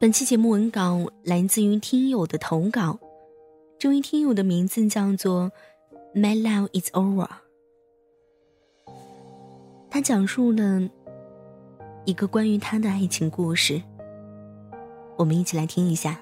[0.00, 3.00] 本期节目文稿来自于听友的投稿，
[3.80, 5.50] 这位听友的名字叫做
[6.14, 7.26] “My Love Is Over”，
[9.90, 10.88] 他讲述了
[12.04, 13.82] 一个关于他的爱情故事，
[15.16, 16.20] 我们一起来听一下。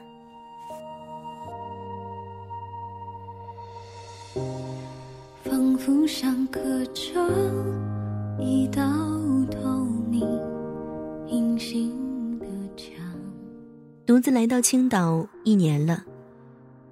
[5.45, 7.13] 仿佛上刻着
[8.41, 8.83] 一道
[9.51, 10.27] 透明
[11.29, 12.06] 隐形。
[14.17, 16.03] 独自来到青岛一年了，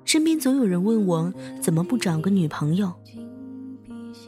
[0.05, 2.93] 身边总有人问我怎么不找个女朋友。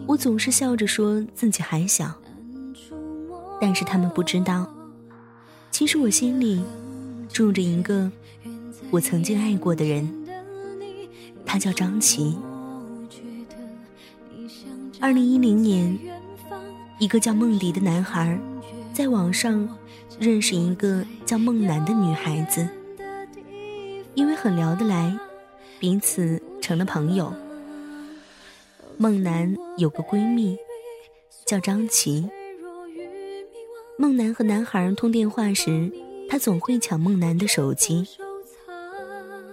[0.06, 2.10] 我总是笑着说自己还小，
[3.60, 4.66] 但是他们不知道，
[5.70, 6.62] 其实我心里
[7.28, 8.10] 住着一个
[8.90, 10.10] 我曾经爱过的人，
[11.44, 12.38] 他叫张琪。
[15.00, 15.98] 二零一零年，
[16.98, 18.40] 一个叫梦迪的男孩
[18.94, 19.68] 在网上
[20.18, 22.66] 认识一个叫梦楠的女孩子。
[24.16, 25.14] 因为很聊得来，
[25.78, 27.32] 彼此成了朋友。
[28.96, 30.56] 梦楠有个闺蜜，
[31.44, 32.26] 叫张琪。
[33.98, 35.92] 梦楠和男孩通电话时，
[36.30, 38.08] 她总会抢梦楠的手机，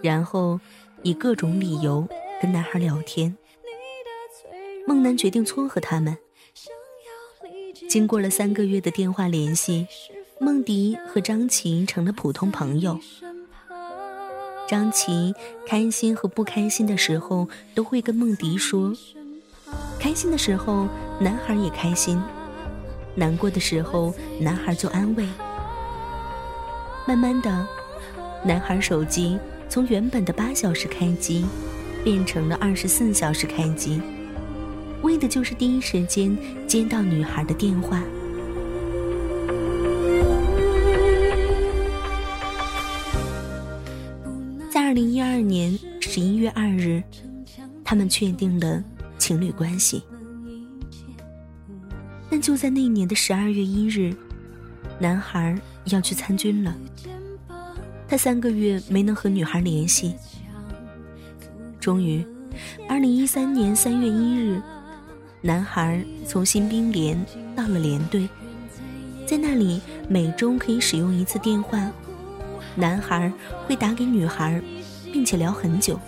[0.01, 0.61] 然后
[1.01, 2.07] 以各种理由
[2.41, 3.35] 跟男孩聊天。
[4.87, 6.17] 梦楠决定撮合他们。
[7.89, 9.87] 经过了三个月的电话联系，
[10.39, 12.97] 梦迪和张琪成了普通朋友。
[14.73, 15.35] 张琪
[15.67, 18.91] 开心和不开心的时候都会跟梦迪说，
[19.99, 20.87] 开心的时候
[21.19, 22.19] 男孩也开心，
[23.13, 25.27] 难过的时候男孩就安慰。
[27.07, 27.67] 慢慢的，
[28.43, 29.37] 男孩手机
[29.69, 31.45] 从原本的八小时开机，
[32.03, 34.01] 变成了二十四小时开机，
[35.03, 36.35] 为的就是第一时间
[36.67, 38.01] 接到女孩的电话。
[45.43, 47.03] 年十一月二日，
[47.83, 48.83] 他们确定了
[49.17, 50.01] 情侣关系。
[52.29, 54.15] 但就在那年的十二月一日，
[54.99, 55.55] 男孩
[55.85, 56.75] 要去参军了。
[58.07, 60.15] 他三个月没能和女孩联系。
[61.79, 62.25] 终于，
[62.87, 64.61] 二零一三年三月一日，
[65.41, 67.23] 男孩从新兵连
[67.55, 68.27] 到了连队，
[69.27, 71.91] 在那里每周可以使用一次电话，
[72.75, 73.31] 男孩
[73.67, 74.61] 会打给女孩。
[75.13, 75.99] 并且聊很久，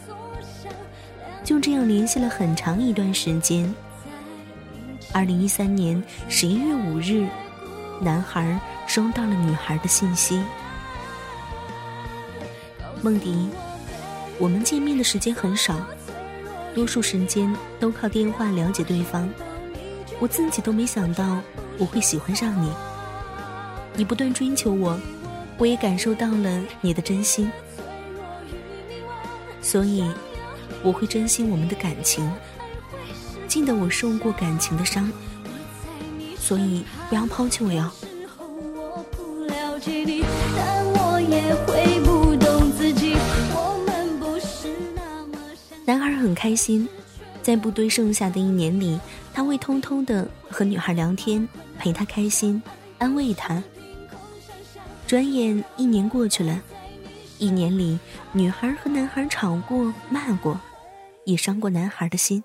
[1.43, 3.71] 就这样联系了很长一段时间。
[5.13, 7.27] 二零一三年十一月五日，
[8.01, 10.41] 男孩收到了女孩的信息
[13.03, 13.47] ：“梦迪，
[14.39, 15.79] 我们见面的时间很少，
[16.73, 19.29] 多数时间都靠电话了解对方。
[20.19, 21.37] 我自己都没想到
[21.77, 22.71] 我会喜欢上你，
[23.95, 24.99] 你不断追求我，
[25.59, 27.51] 我也感受到了你的真心。”
[29.65, 30.05] 所以，
[30.83, 32.31] 我会珍惜我们的感情。
[33.47, 35.11] 记得我受过感情的伤，
[36.37, 37.91] 所以不要抛弃我哟。
[45.83, 46.87] 男孩很开心，
[47.41, 48.99] 在部队剩下的一年里，
[49.33, 51.47] 他会偷偷的和女孩聊天，
[51.79, 52.61] 陪她开心，
[52.99, 53.61] 安慰她。
[55.07, 56.61] 转眼一年过去了。
[57.37, 57.99] 一年里，
[58.31, 60.59] 女孩和男孩吵过、骂过，
[61.25, 62.41] 也伤过男孩的心。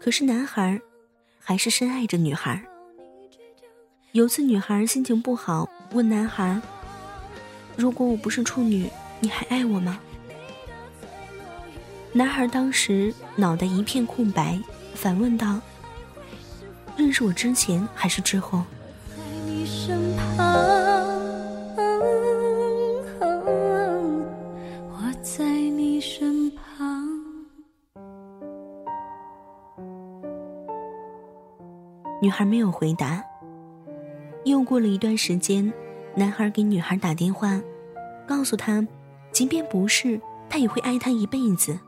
[0.00, 0.80] 可是男孩
[1.38, 2.64] 还是深爱着女孩。
[4.12, 6.58] 有次，女孩心情不好，问男孩
[7.76, 8.90] ：“如果我不是处女，
[9.20, 10.00] 你还爱我吗？”
[12.12, 14.58] 男孩当时脑袋一片空白，
[14.94, 15.60] 反问道
[16.96, 18.62] ：“认识我之前还是之后？”
[32.26, 33.24] 女孩没有回答。
[34.44, 35.72] 又过了一段时间，
[36.16, 37.62] 男孩给女孩打电话，
[38.26, 38.84] 告诉她，
[39.30, 40.20] 即便不是，
[40.50, 41.78] 他也会爱她一辈子。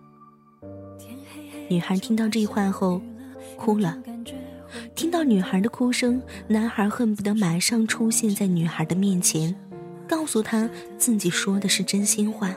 [1.69, 3.03] 女孩听到这话后，
[3.57, 3.99] 哭了。
[4.95, 9.53] 听到女孩的哭声，男孩恨不得马上出现在女孩的面前，
[10.07, 12.55] 告诉她自己说的是真心话。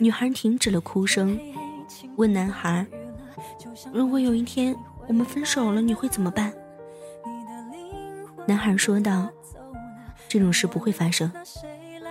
[0.00, 1.38] 女孩停止了哭声，
[2.16, 2.84] 问男孩
[3.94, 4.74] ：“如果有一天
[5.08, 6.52] 我们分手了，你会怎么办？”
[8.46, 9.28] 男孩说道
[10.28, 11.30] ：“这种事不会发生，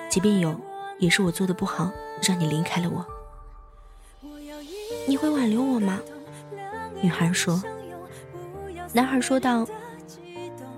[0.10, 0.60] 即便有，
[1.00, 3.06] 也是我做的不好，让你离开了我。
[5.08, 6.00] 你会挽留我吗？”
[7.02, 7.62] 女孩说。
[8.94, 9.68] 男孩说道：“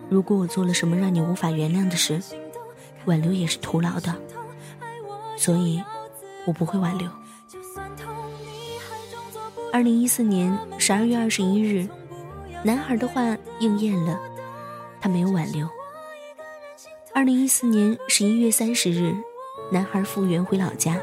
[0.10, 2.20] 如果我做了什么让你无法原谅的事，
[3.06, 4.16] 挽留也是徒劳的，
[5.38, 5.84] 所以，
[6.46, 7.08] 我不会挽留。”
[9.72, 11.88] 二零一四年十二月二十一日，
[12.68, 14.20] 男孩的话应验了，
[15.00, 15.66] 他没有挽留。
[17.14, 19.16] 二零一四年十一月三十日，
[19.72, 21.00] 男孩复原回老家。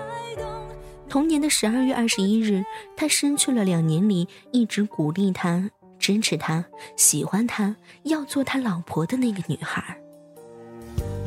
[1.08, 2.62] 同年的十二月二十一日，
[2.94, 5.70] 他失去了两年里一直鼓励他。
[5.98, 6.66] 支持他，
[6.96, 9.98] 喜欢他，要做他老婆的那个女孩。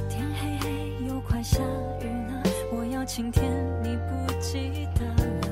[0.08, 1.58] 天黑黑又快下
[2.00, 3.44] 雨了，我要晴天，
[3.82, 5.04] 你不记得
[5.48, 5.50] 了。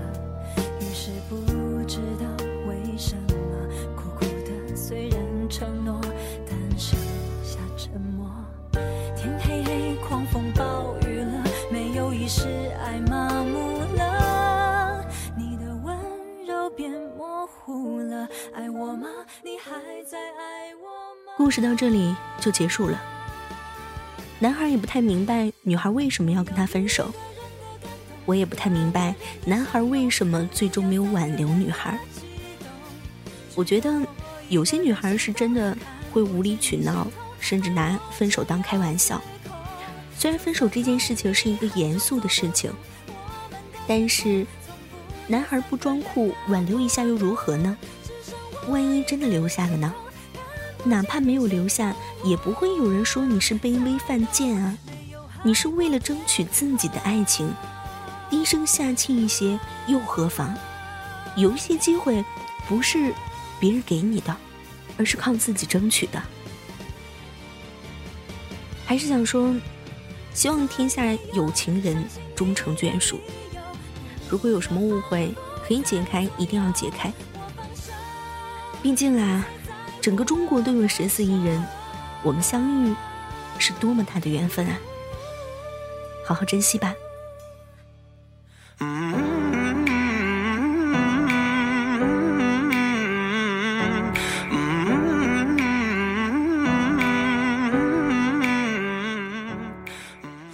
[0.80, 2.35] 于是不知道
[5.58, 6.02] 承诺，
[6.46, 7.00] 但剩
[7.42, 8.30] 下沉默。
[9.16, 12.46] 天黑黑，狂风暴雨了，没有意识，
[12.84, 15.98] 爱麻木了，你的温
[16.46, 18.28] 柔变模糊了。
[18.54, 19.08] 爱我吗？
[19.46, 19.72] 你还
[20.04, 20.90] 在爱我
[21.26, 21.32] 吗？
[21.38, 23.02] 故事到这里就结束了。
[24.40, 27.10] 男孩也不太明白女孩为什么要跟他分手，
[28.26, 29.16] 我也不太明白
[29.46, 31.98] 男孩为什么最终没有挽留女孩。
[33.56, 33.90] 我觉得
[34.50, 35.76] 有些女孩是真的
[36.12, 37.08] 会无理取闹，
[37.40, 39.22] 甚至拿分手当开玩笑。
[40.18, 42.72] 虽然分手这件事情是一个严肃的事情，
[43.88, 44.46] 但是
[45.28, 47.78] 男孩不装酷挽留一下又如何呢？
[48.68, 49.94] 万一真的留下了呢？
[50.84, 54.78] 哪怕没有留下，也不会有人说你是卑微犯贱啊！
[55.44, 57.52] 你是为了争取自己的爱情，
[58.30, 60.56] 低声下气一些又何妨？
[61.36, 62.24] 有一些机会，
[62.68, 63.14] 不是
[63.66, 64.38] 别人给你的，
[64.96, 66.22] 而是靠自己争取的。
[68.86, 69.56] 还是想说，
[70.36, 73.20] 希望天下有情人终成眷属。
[74.30, 75.34] 如果有什么误会，
[75.68, 77.12] 可以解开，一定要解开。
[78.84, 79.44] 毕竟啊，
[80.00, 81.66] 整个中国都有十四亿人，
[82.22, 82.96] 我们相遇
[83.58, 84.78] 是多么大的缘分啊！
[86.24, 86.94] 好好珍惜吧。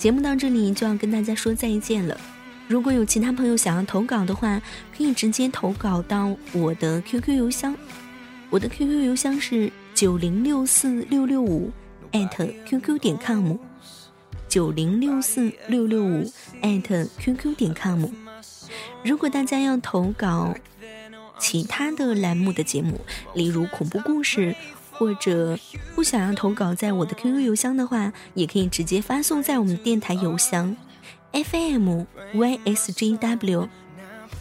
[0.01, 2.19] 节目到这里就要跟大家说再见了。
[2.68, 4.59] 如果有其他朋友想要投稿的话，
[4.98, 7.77] 可以直接投稿到我的 QQ 邮箱。
[8.50, 11.69] 我的 QQ 邮箱是九零六四六六五
[12.13, 13.57] 艾特 QQ 点 com，
[14.50, 16.27] 九零六四六六五
[16.63, 18.06] 艾特 QQ 点 com。
[19.04, 20.56] 如果大家要投稿
[21.38, 23.00] 其他的栏目的节目，
[23.36, 24.56] 例如恐怖故事，
[25.01, 25.57] 或者
[25.95, 30.77] 不想要投稿在我的 QQ 邮箱的话，也可以直接发送在我们电台邮箱
[31.31, 32.03] FM
[32.36, 33.68] YSJW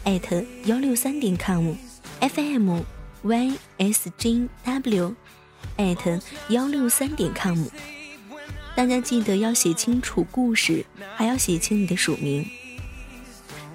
[0.05, 1.73] at 幺六三点 com
[2.19, 2.81] FM。
[3.77, 5.15] ysjw，at
[6.49, 7.65] 幺六三点 com，
[8.75, 10.85] 大家记得要写清楚故事，
[11.15, 12.47] 还要写清你的署名。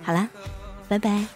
[0.02, 0.28] 好啦，
[0.88, 1.26] 拜拜。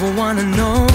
[0.00, 0.86] Ever wanna know.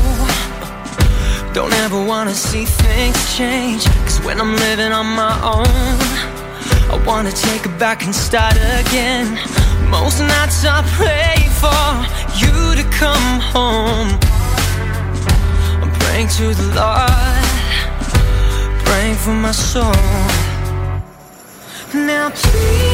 [1.53, 3.85] Don't ever wanna see things change.
[4.05, 6.00] Cause when I'm living on my own
[6.89, 9.38] I wanna take it back and start again.
[9.89, 11.85] Most nights I pray for
[12.41, 14.35] you to come home
[16.15, 17.43] praying to the Lord.
[18.86, 19.91] Praying for my soul.
[21.93, 22.85] Now please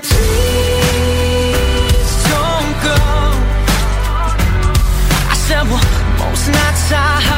[0.00, 0.02] i
[5.34, 5.84] said what
[6.20, 7.37] most nights I